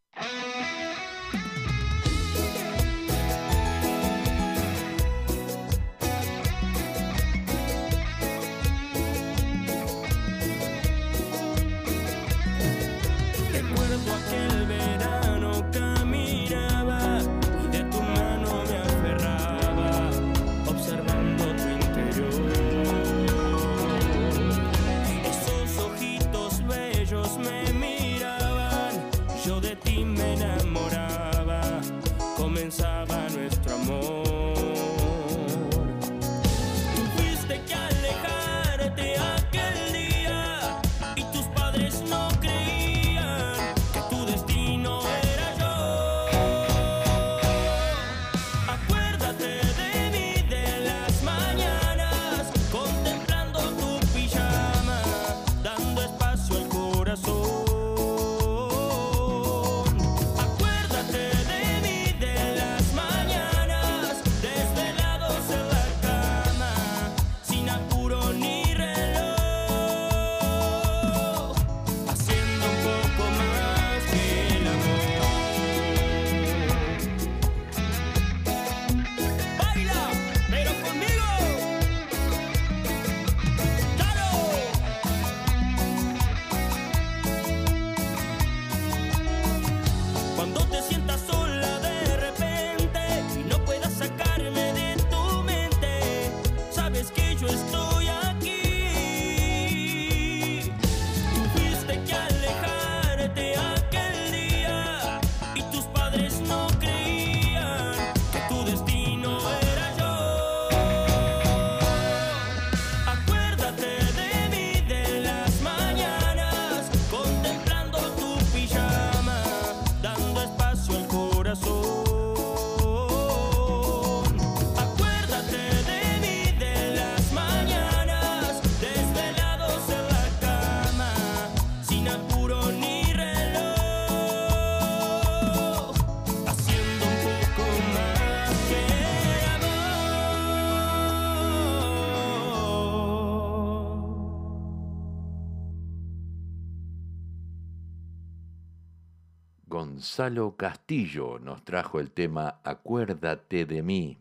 Gonzalo 150.18 150.57
Castillo 150.57 151.38
nos 151.38 151.64
trajo 151.64 152.00
el 152.00 152.11
tema 152.11 152.59
Acuérdate 152.64 153.66
de 153.66 153.85
mí. 153.85 154.18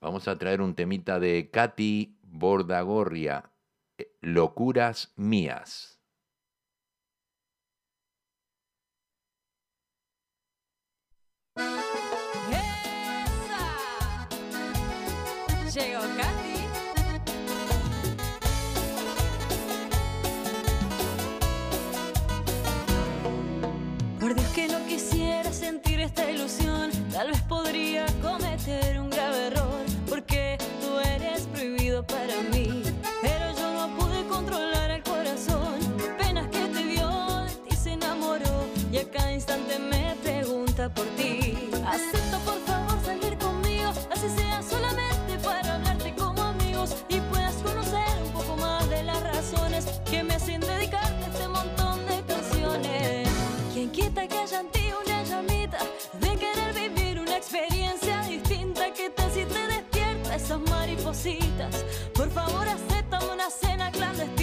Vamos 0.00 0.26
a 0.28 0.38
traer 0.38 0.62
un 0.62 0.74
temita 0.74 1.20
de 1.20 1.50
Katy 1.50 2.16
Bordagorria, 2.22 3.50
eh, 3.98 4.16
Locuras 4.22 5.12
Mías. 5.16 6.00
Llegó 15.74 16.19
Por 24.30 24.38
Dios 24.38 24.52
que 24.52 24.68
no 24.68 24.86
quisiera 24.86 25.52
sentir 25.52 25.98
esta 25.98 26.30
ilusión, 26.30 26.92
tal 27.10 27.32
vez 27.32 27.42
podría 27.48 28.06
cometer 28.22 29.00
un 29.00 29.10
grave 29.10 29.48
error, 29.48 29.84
porque 30.08 30.56
tú 30.80 31.00
eres 31.00 31.48
prohibido 31.52 32.06
para 32.06 32.40
mí. 32.52 32.84
Pero 33.22 33.58
yo 33.58 33.72
no 33.72 33.96
pude 33.96 34.24
controlar 34.28 34.92
el 34.92 35.02
corazón, 35.02 35.80
penas 36.16 36.46
que 36.46 36.60
te 36.60 36.84
vio, 36.84 37.10
de 37.68 37.74
se 37.74 37.94
enamoró 37.94 38.66
y 38.92 38.98
a 38.98 39.10
cada 39.10 39.32
instante 39.32 39.80
me 39.80 40.14
pregunta 40.22 40.88
por 40.94 41.06
ti. 41.16 41.58
Esas 60.50 60.68
maripositas. 60.68 61.84
Por 62.12 62.28
favor, 62.30 62.66
acéptame 62.66 63.32
una 63.32 63.50
cena 63.50 63.88
clandestina. 63.92 64.39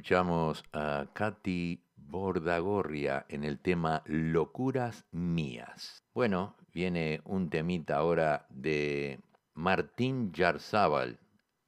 Escuchamos 0.00 0.64
a 0.72 1.08
Katy 1.12 1.78
Bordagorria 1.94 3.26
en 3.28 3.44
el 3.44 3.58
tema 3.58 4.02
Locuras 4.06 5.04
Mías. 5.12 6.02
Bueno, 6.14 6.56
viene 6.72 7.20
un 7.26 7.50
temita 7.50 7.98
ahora 7.98 8.46
de 8.48 9.20
Martín 9.52 10.32
Yarzábal, 10.32 11.18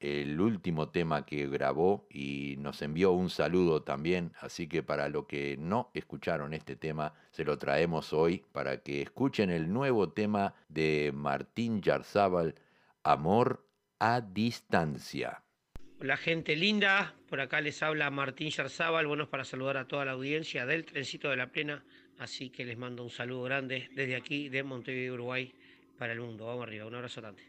el 0.01 0.41
último 0.41 0.89
tema 0.89 1.26
que 1.26 1.47
grabó 1.47 2.07
y 2.09 2.57
nos 2.59 2.80
envió 2.80 3.12
un 3.12 3.28
saludo 3.28 3.83
también, 3.83 4.33
así 4.41 4.66
que 4.66 4.83
para 4.83 5.11
los 5.11 5.26
que 5.26 5.59
no 5.59 5.91
escucharon 5.93 6.55
este 6.55 6.74
tema, 6.74 7.12
se 7.33 7.45
lo 7.45 7.59
traemos 7.59 8.14
hoy 8.14 8.47
para 8.53 8.78
que 8.78 9.03
escuchen 9.03 9.51
el 9.51 9.70
nuevo 9.70 10.09
tema 10.09 10.55
de 10.70 11.12
Martín 11.14 11.83
Yarzábal, 11.83 12.55
Amor 13.03 13.68
a 13.99 14.22
Distancia. 14.22 15.43
Hola 16.03 16.16
gente 16.16 16.57
linda, 16.57 17.14
por 17.28 17.40
acá 17.40 17.61
les 17.61 17.80
habla 17.80 18.11
Martín 18.11 18.50
Yarzábal, 18.50 19.07
bueno, 19.07 19.30
para 19.30 19.44
saludar 19.44 19.76
a 19.76 19.86
toda 19.86 20.05
la 20.05 20.11
audiencia 20.11 20.66
del 20.66 20.84
Trencito 20.84 21.30
de 21.30 21.36
la 21.36 21.46
Plena, 21.46 21.84
así 22.18 22.50
que 22.50 22.64
les 22.64 22.76
mando 22.76 23.05
un 23.05 23.11
saludo 23.11 23.44
grande 23.44 23.88
desde 23.94 24.16
aquí 24.16 24.48
de 24.48 24.64
Montevideo, 24.64 25.14
Uruguay, 25.14 25.55
para 25.98 26.12
el 26.12 26.20
mundo. 26.20 26.46
Vamos 26.46 26.64
arriba, 26.64 26.86
un 26.86 26.96
abrazo 26.96 27.20
grande. 27.20 27.44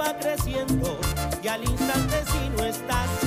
Va 0.00 0.16
creciendo 0.18 0.98
y 1.42 1.48
al 1.48 1.62
instante 1.62 2.24
si 2.24 2.48
no 2.56 2.64
estás, 2.64 3.19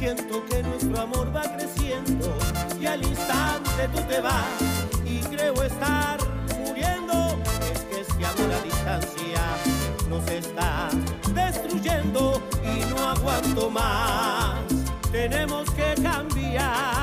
siento 0.00 0.42
que 0.46 0.62
nuestro 0.62 0.98
amor 0.98 1.30
va 1.36 1.42
creciendo 1.42 2.34
y 2.80 2.86
al 2.86 3.04
instante 3.04 3.86
tú 3.94 4.00
te 4.08 4.18
vas 4.22 4.46
y 5.04 5.18
creo 5.18 5.62
estar 5.62 6.18
muriendo. 6.58 7.38
Es 7.70 7.84
que 7.84 8.00
este 8.00 8.24
amor 8.24 8.50
a 8.50 8.62
distancia 8.62 9.42
nos 10.08 10.26
está 10.26 10.88
destruyendo 11.34 12.42
y 12.64 12.90
no 12.90 13.10
aguanto 13.10 13.68
más. 13.68 14.60
Tenemos 15.12 15.70
que 15.72 15.94
cambiar 16.02 16.99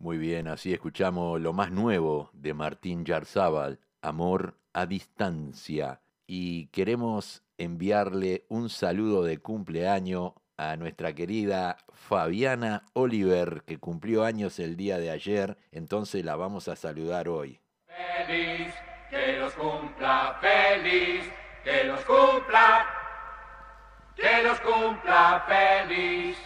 Muy 0.00 0.16
bien, 0.16 0.48
así 0.48 0.72
escuchamos 0.72 1.38
lo 1.42 1.52
más 1.52 1.70
nuevo 1.70 2.30
de 2.32 2.54
Martín 2.54 3.04
Yarzábal, 3.04 3.80
Amor 4.00 4.56
a 4.72 4.86
Distancia. 4.86 6.00
Y 6.26 6.68
queremos 6.68 7.42
enviarle 7.58 8.46
un 8.48 8.70
saludo 8.70 9.22
de 9.22 9.36
cumpleaños 9.36 10.32
a 10.56 10.76
nuestra 10.76 11.12
querida 11.12 11.76
Fabiana 11.92 12.86
Oliver, 12.94 13.62
que 13.66 13.76
cumplió 13.76 14.24
años 14.24 14.58
el 14.58 14.78
día 14.78 14.96
de 14.96 15.10
ayer, 15.10 15.58
entonces 15.70 16.24
la 16.24 16.34
vamos 16.34 16.68
a 16.68 16.76
saludar 16.76 17.28
hoy. 17.28 17.60
Feliz, 17.86 18.72
que 19.10 19.38
los 19.38 19.52
cumpla, 19.52 20.38
feliz, 20.40 21.30
que 21.62 21.84
los 21.84 22.00
cumpla, 22.06 22.86
que 24.16 24.42
los 24.44 24.58
cumpla 24.60 25.44
feliz. 25.46 26.38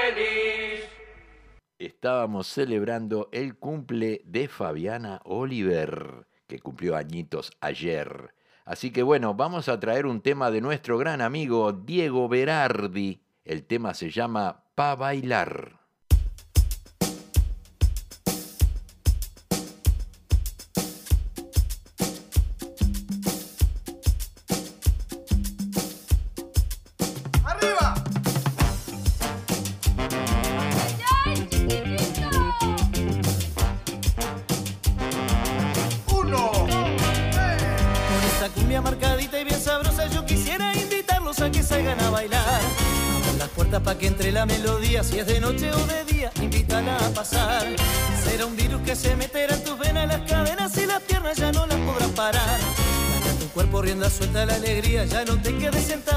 feliz. 0.00 0.88
Estábamos 1.78 2.46
celebrando 2.46 3.28
el 3.32 3.56
cumple 3.56 4.22
de 4.24 4.48
Fabiana 4.48 5.20
Oliver, 5.24 6.26
que 6.46 6.58
cumplió 6.58 6.96
añitos 6.96 7.52
ayer. 7.60 8.34
Así 8.64 8.90
que 8.90 9.02
bueno, 9.02 9.34
vamos 9.34 9.68
a 9.68 9.78
traer 9.78 10.06
un 10.06 10.20
tema 10.20 10.50
de 10.50 10.60
nuestro 10.60 10.96
gran 10.96 11.20
amigo 11.20 11.72
Diego 11.72 12.28
Berardi. 12.28 13.20
El 13.44 13.64
tema 13.64 13.92
se 13.92 14.10
llama 14.10 14.64
Pa 14.74 14.94
Bailar. 14.94 15.83
la 54.34 54.54
alegría, 54.54 55.04
ya 55.04 55.24
no 55.24 55.40
te 55.40 55.56
quedes 55.56 55.84
sentado. 55.84 56.13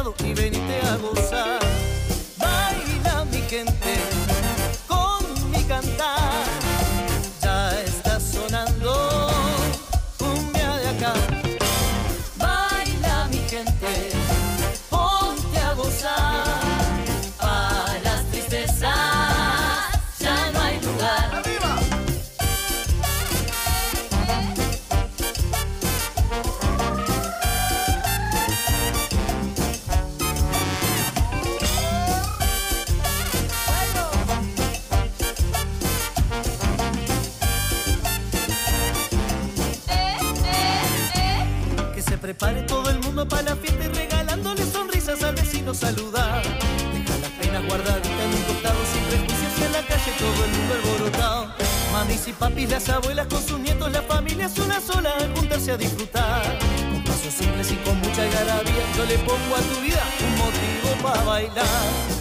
bailar. 61.38 62.17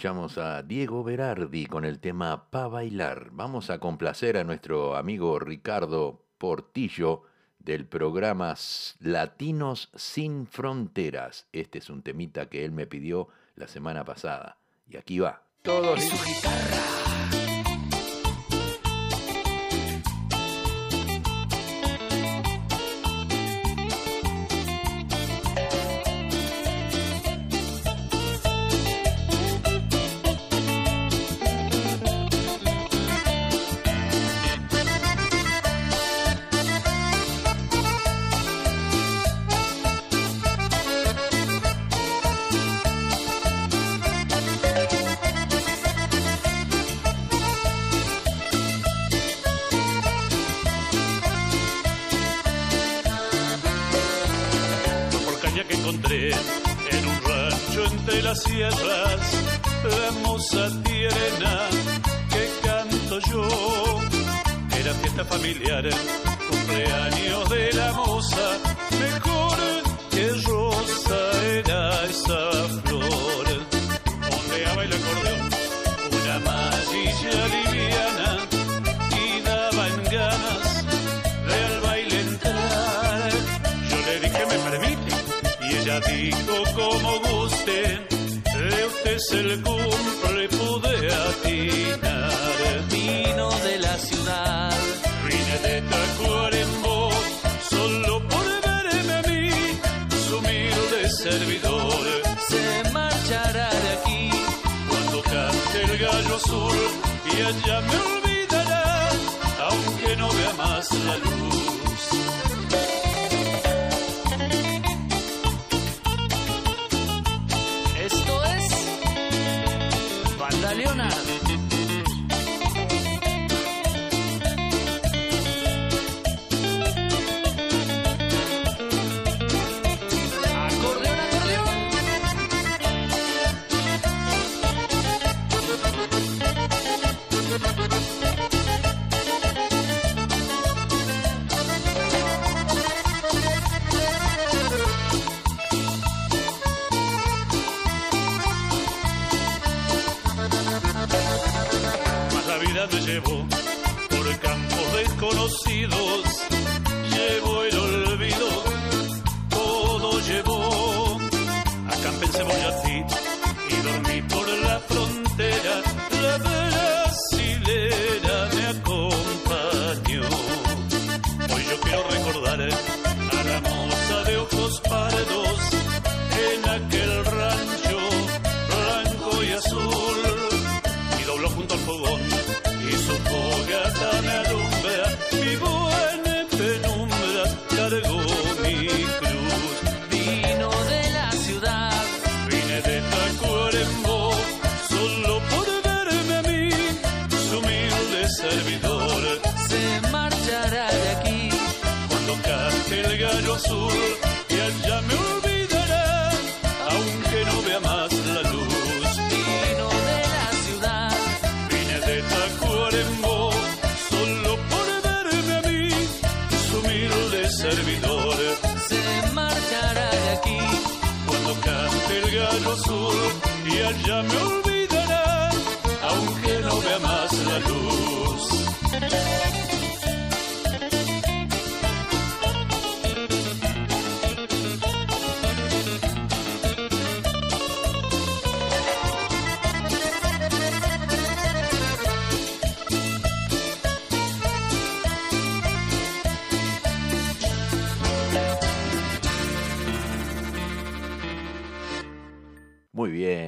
escuchamos 0.00 0.38
a 0.38 0.62
Diego 0.62 1.04
Berardi 1.04 1.66
con 1.66 1.84
el 1.84 1.98
tema 1.98 2.48
Pa 2.48 2.68
Bailar. 2.68 3.28
Vamos 3.32 3.68
a 3.68 3.78
complacer 3.78 4.38
a 4.38 4.44
nuestro 4.44 4.96
amigo 4.96 5.38
Ricardo 5.38 6.24
Portillo 6.38 7.24
del 7.58 7.84
programa 7.84 8.54
Latinos 9.00 9.90
sin 9.94 10.46
Fronteras. 10.46 11.48
Este 11.52 11.80
es 11.80 11.90
un 11.90 12.00
temita 12.00 12.48
que 12.48 12.64
él 12.64 12.72
me 12.72 12.86
pidió 12.86 13.28
la 13.56 13.68
semana 13.68 14.02
pasada. 14.02 14.56
Y 14.88 14.96
aquí 14.96 15.18
va. 15.18 15.42
Todos 15.60 16.02
su 16.02 16.16
guitarra. 16.24 17.59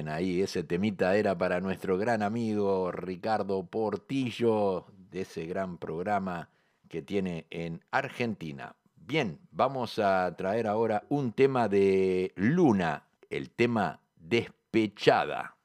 ahí. 0.09 0.43
Ese 0.43 0.65
temita 0.65 1.17
era 1.17 1.37
para 1.37 1.61
nuestro 1.61 1.99
gran 1.99 2.23
amigo 2.23 2.93
Ricardo 2.93 3.65
Portillo, 3.65 4.87
de 5.11 5.23
ese 5.23 5.47
gran 5.47 5.79
programa 5.79 6.49
que 6.89 7.03
tiene 7.03 7.47
en 7.51 7.81
Argentina. 7.91 8.75
Bien, 8.97 9.39
vamos 9.51 9.99
a 9.99 10.35
traer 10.37 10.67
ahora 10.67 11.05
un 11.09 11.33
tema 11.33 11.69
de 11.69 12.33
Luna, 12.37 13.05
el 13.31 13.51
tema 13.51 14.01
Despechada. 14.17 15.57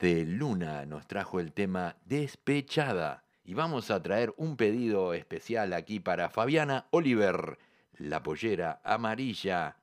De 0.00 0.24
Luna 0.24 0.86
nos 0.86 1.06
trajo 1.06 1.40
el 1.40 1.52
tema 1.52 1.96
Despechada. 2.04 3.24
Y 3.44 3.54
vamos 3.54 3.90
a 3.90 4.02
traer 4.02 4.32
un 4.36 4.56
pedido 4.56 5.14
especial 5.14 5.72
aquí 5.72 6.00
para 6.00 6.28
Fabiana 6.28 6.86
Oliver, 6.90 7.58
la 7.96 8.22
pollera 8.22 8.80
amarilla. 8.84 9.76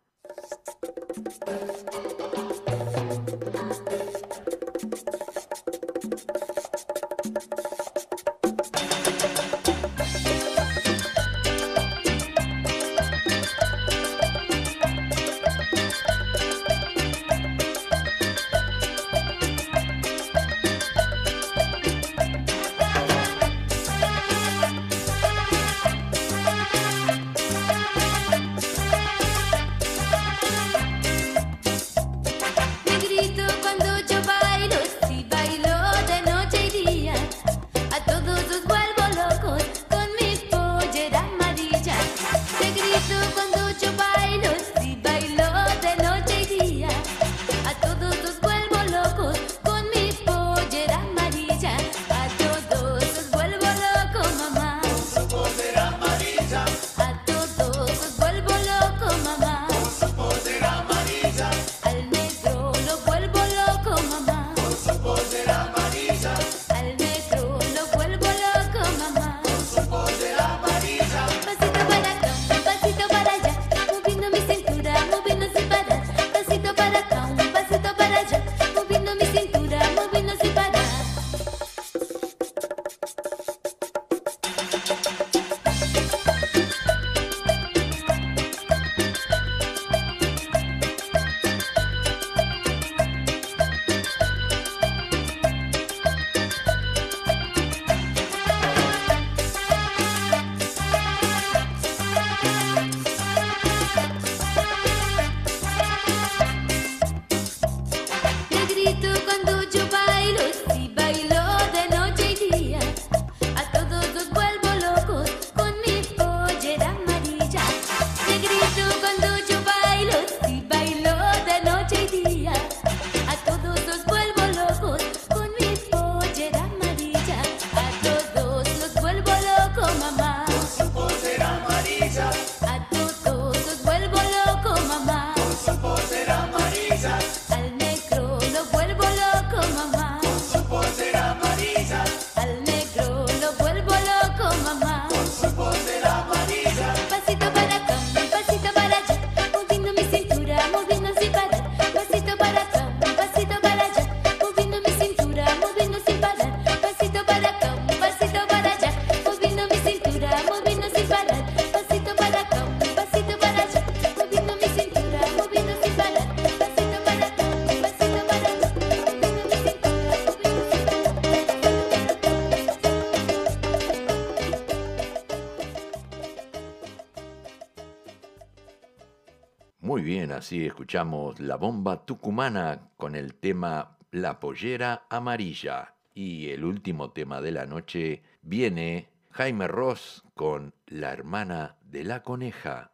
Así 180.06 180.68
escuchamos 180.68 181.39
La 181.39 181.56
Bomba 181.56 182.06
Tucumana 182.06 182.91
con 182.95 183.16
el 183.16 183.34
tema 183.34 183.97
La 184.12 184.39
Pollera 184.39 185.08
Amarilla. 185.10 185.95
Y 186.14 186.49
el 186.51 186.64
último 186.64 187.10
tema 187.10 187.41
de 187.41 187.51
la 187.51 187.66
noche 187.66 188.22
viene 188.43 189.10
Jaime 189.32 189.68
Ross 189.68 190.24
con 190.36 190.76
La 190.86 191.12
Hermana 191.12 191.78
de 191.82 192.03
la 192.03 192.22
Coneja. 192.22 192.91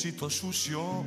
Depósito 0.00 0.30
sucio, 0.30 1.04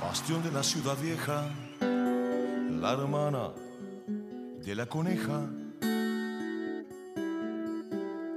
bastión 0.00 0.44
de 0.44 0.52
la 0.52 0.62
ciudad 0.62 0.96
vieja, 0.96 1.50
la 1.80 2.92
hermana 2.92 3.50
de 4.64 4.74
la 4.76 4.86
coneja, 4.86 5.44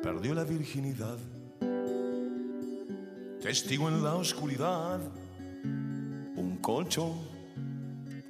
perdió 0.02 0.34
la 0.34 0.44
virginidad, 0.44 1.20
testigo 3.44 3.90
en 3.90 4.04
la 4.04 4.16
oscuridad, 4.16 5.02
un 6.36 6.58
colchón 6.60 7.14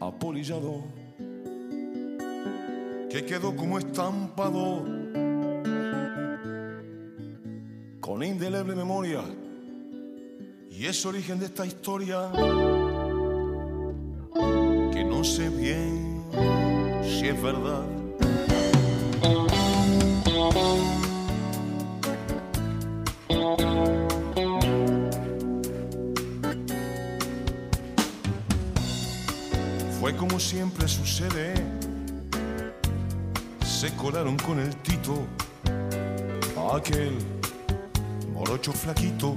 apolillado 0.02 0.84
que 3.10 3.26
quedó 3.26 3.56
como 3.56 3.80
estampado 3.80 4.84
con 8.02 8.24
indeleble 8.24 8.76
memoria 8.76 9.22
y 10.80 10.86
es 10.86 11.04
origen 11.08 11.40
de 11.40 11.48
esta 11.48 11.66
historia 11.66 12.30
que 14.94 15.04
no 15.04 15.24
sé 15.24 15.50
bien 15.50 16.24
si 17.02 17.30
es 17.30 17.42
verdad. 17.42 17.84
Fue 30.00 30.16
como 30.16 30.40
siempre 30.40 30.88
sucede, 30.88 31.56
se 33.66 33.92
colaron 33.96 34.38
con 34.38 34.60
el 34.60 34.76
Tito, 34.78 35.26
aquel 36.72 37.18
morocho 38.32 38.72
flaquito 38.74 39.36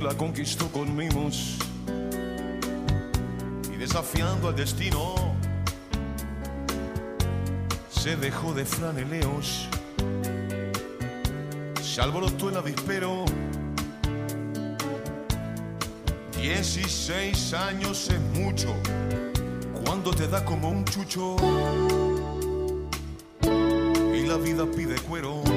la 0.00 0.14
conquistó 0.14 0.68
con 0.68 0.96
mimos 0.96 1.56
y 3.72 3.76
desafiando 3.76 4.48
al 4.48 4.56
destino. 4.56 5.14
Se 7.90 8.16
dejó 8.16 8.52
de 8.52 8.64
franeleos, 8.64 9.68
se 11.82 12.00
alborotó 12.00 12.50
el 12.50 12.56
avispero. 12.56 13.24
Dieciséis 16.36 17.54
años 17.54 18.10
es 18.10 18.20
mucho 18.38 18.74
cuando 19.84 20.10
te 20.12 20.28
da 20.28 20.44
como 20.44 20.70
un 20.70 20.84
chucho 20.84 21.36
y 23.42 24.26
la 24.26 24.36
vida 24.36 24.66
pide 24.66 24.96
cuero. 25.00 25.53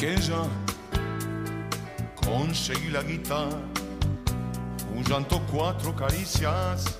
Que 0.00 0.16
ya 0.16 0.44
conseguí 2.24 2.88
la 2.88 3.02
guitarra, 3.02 3.60
un 4.96 5.04
llanto, 5.04 5.42
cuatro 5.52 5.94
caricias, 5.94 6.98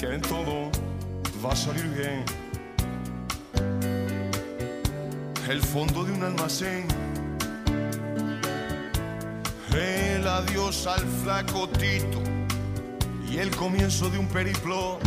que 0.00 0.06
en 0.14 0.20
todo 0.20 0.68
va 1.44 1.52
a 1.52 1.56
salir 1.56 1.86
bien. 1.90 2.24
El 5.48 5.62
fondo 5.62 6.02
de 6.02 6.10
un 6.10 6.24
almacén 6.24 6.88
el 9.72 10.26
adiós 10.26 10.88
al 10.88 11.04
flaco 11.22 11.68
Tito 11.68 12.20
y 13.30 13.38
el 13.38 13.54
comienzo 13.54 14.10
de 14.10 14.18
un 14.18 14.26
periplo 14.26 14.98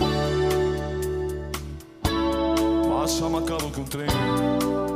más 2.90 3.22
amacado 3.22 3.70
que 3.70 3.80
un 3.82 3.90
tren. 3.90 4.87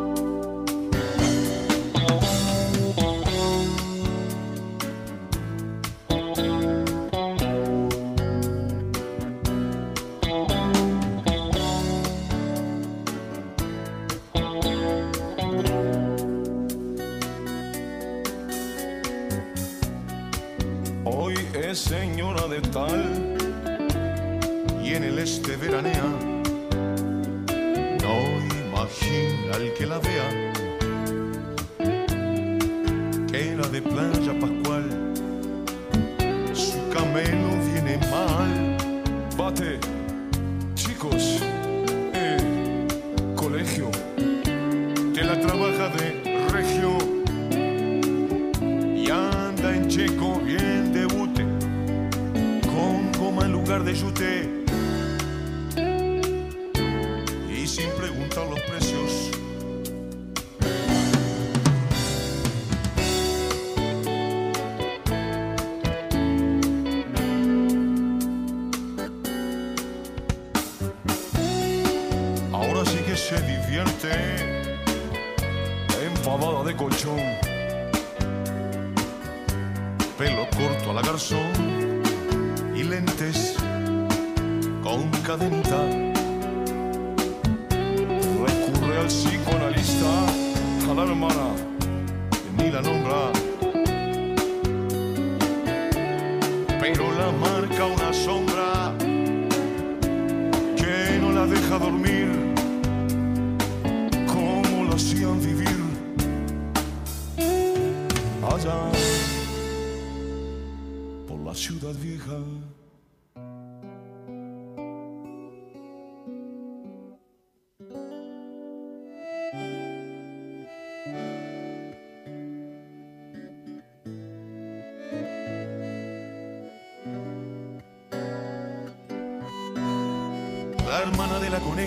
Goma 53.71 53.89
en 54.19 54.60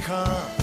La 0.07 0.53